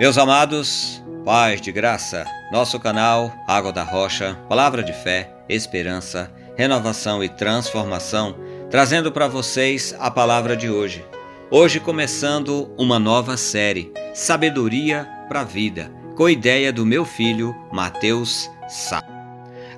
[0.00, 7.22] Meus amados, paz de graça, nosso canal Água da Rocha, palavra de fé, esperança, renovação
[7.24, 8.36] e transformação,
[8.70, 11.04] trazendo para vocês a palavra de hoje.
[11.50, 17.52] Hoje começando uma nova série, Sabedoria para a Vida, com a ideia do meu filho
[17.72, 19.02] Mateus Sá.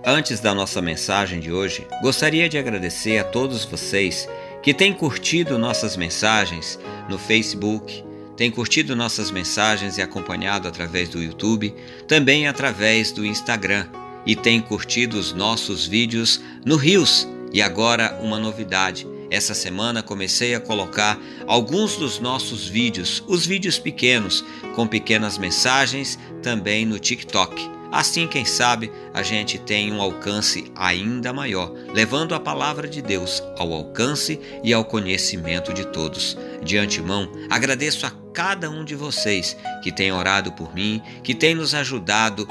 [0.04, 4.28] Antes da nossa mensagem de hoje, gostaria de agradecer a todos vocês
[4.62, 6.78] que têm curtido nossas mensagens
[7.08, 8.04] no Facebook,
[8.40, 11.74] tem curtido nossas mensagens e acompanhado através do YouTube,
[12.08, 13.86] também através do Instagram
[14.24, 17.28] e tem curtido os nossos vídeos no Rios.
[17.52, 19.06] E agora uma novidade.
[19.30, 24.42] Essa semana comecei a colocar alguns dos nossos vídeos, os vídeos pequenos,
[24.74, 27.79] com pequenas mensagens, também no TikTok.
[27.92, 33.42] Assim, quem sabe, a gente tem um alcance ainda maior, levando a palavra de Deus
[33.58, 36.38] ao alcance e ao conhecimento de todos.
[36.62, 41.54] De antemão, agradeço a cada um de vocês que tem orado por mim, que tem
[41.54, 42.46] nos ajudado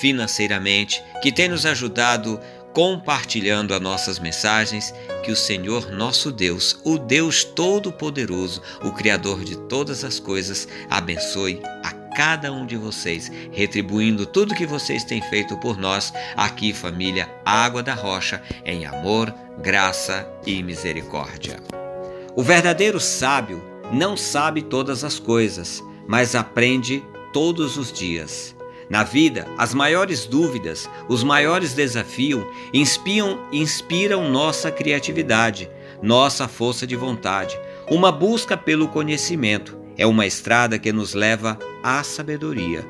[0.00, 2.40] financeiramente, que tem nos ajudado
[2.72, 9.56] compartilhando as nossas mensagens, que o Senhor nosso Deus, o Deus Todo-Poderoso, o Criador de
[9.56, 15.56] todas as coisas, abençoe a cada um de vocês, retribuindo tudo que vocês têm feito
[15.56, 21.62] por nós, aqui, família Água da Rocha, em amor, graça e misericórdia.
[22.34, 28.52] O verdadeiro sábio não sabe todas as coisas, mas aprende todos os dias.
[28.90, 35.70] Na vida, as maiores dúvidas, os maiores desafios inspiram, inspiram nossa criatividade,
[36.02, 37.56] nossa força de vontade.
[37.88, 42.86] Uma busca pelo conhecimento é uma estrada que nos leva à sabedoria.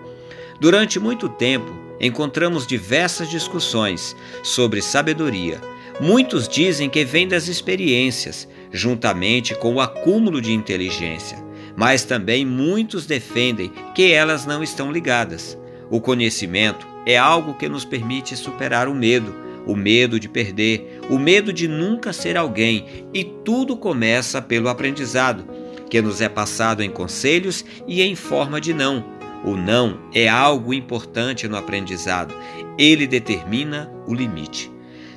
[0.61, 5.61] Durante muito tempo, encontramos diversas discussões sobre sabedoria.
[6.00, 11.42] Muitos dizem que vem das experiências, juntamente com o acúmulo de inteligência,
[11.77, 15.59] mas também muitos defendem que elas não estão ligadas.
[15.91, 19.34] O conhecimento é algo que nos permite superar o medo,
[19.67, 25.44] o medo de perder, o medo de nunca ser alguém, e tudo começa pelo aprendizado,
[25.88, 29.04] que nos é passado em conselhos e em forma de não.
[29.44, 32.34] O não é algo importante no aprendizado,
[32.76, 34.71] ele determina o limite.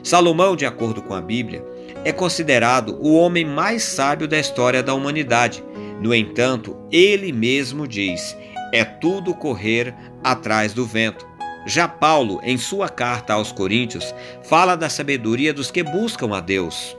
[0.04, 1.64] Salomão, de acordo com a Bíblia,
[2.04, 5.64] é considerado o homem mais sábio da história da humanidade.
[6.02, 8.36] No entanto, ele mesmo diz:
[8.72, 9.94] é tudo correr
[10.24, 11.30] atrás do vento.
[11.66, 16.98] Já Paulo, em sua carta aos Coríntios, fala da sabedoria dos que buscam a Deus.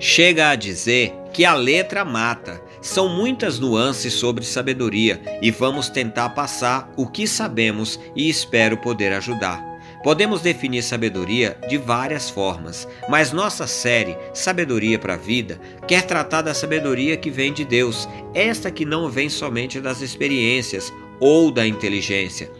[0.00, 2.60] Chega a dizer que a letra mata.
[2.80, 9.12] São muitas nuances sobre sabedoria e vamos tentar passar o que sabemos e espero poder
[9.12, 9.68] ajudar.
[10.02, 16.42] Podemos definir sabedoria de várias formas, mas nossa série Sabedoria para a Vida quer tratar
[16.42, 21.66] da sabedoria que vem de Deus, esta que não vem somente das experiências ou da
[21.66, 22.50] inteligência.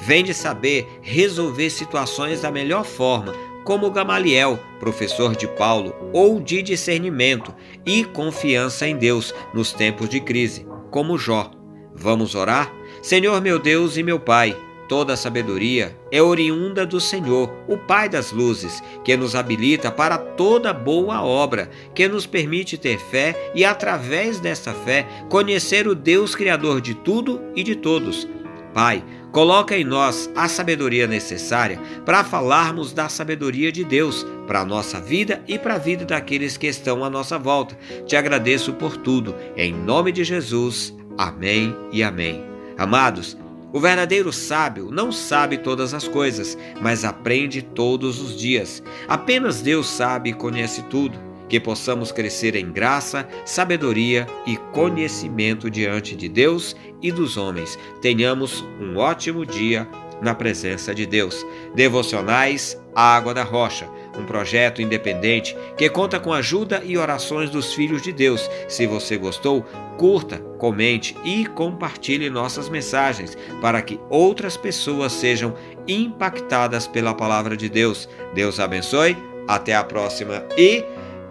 [0.00, 3.32] Vem de saber resolver situações da melhor forma,
[3.64, 7.54] como Gamaliel, professor de Paulo, ou de discernimento
[7.86, 11.50] e confiança em Deus nos tempos de crise, como Jó.
[11.94, 12.72] Vamos orar?
[13.02, 14.56] Senhor meu Deus e meu Pai,
[14.92, 20.70] Toda sabedoria é oriunda do Senhor, o Pai das luzes, que nos habilita para toda
[20.70, 26.82] boa obra, que nos permite ter fé e, através desta fé, conhecer o Deus Criador
[26.82, 28.28] de tudo e de todos.
[28.74, 34.64] Pai, coloca em nós a sabedoria necessária para falarmos da sabedoria de Deus para a
[34.64, 37.76] nossa vida e para a vida daqueles que estão à nossa volta.
[38.06, 39.34] Te agradeço por tudo.
[39.56, 40.94] Em nome de Jesus.
[41.18, 42.44] Amém e amém.
[42.78, 43.36] Amados,
[43.72, 48.82] o verdadeiro sábio não sabe todas as coisas, mas aprende todos os dias.
[49.08, 51.31] Apenas Deus sabe e conhece tudo.
[51.52, 57.78] Que possamos crescer em graça, sabedoria e conhecimento diante de Deus e dos homens.
[58.00, 59.86] Tenhamos um ótimo dia
[60.22, 61.44] na presença de Deus.
[61.74, 63.86] Devocionais Água da Rocha,
[64.18, 68.48] um projeto independente que conta com ajuda e orações dos filhos de Deus.
[68.66, 69.62] Se você gostou,
[69.98, 75.54] curta, comente e compartilhe nossas mensagens para que outras pessoas sejam
[75.86, 78.08] impactadas pela palavra de Deus.
[78.32, 79.14] Deus abençoe,
[79.46, 80.82] até a próxima e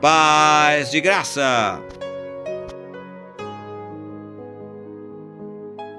[0.01, 1.79] paz de graça!